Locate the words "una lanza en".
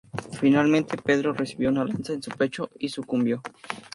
1.69-2.23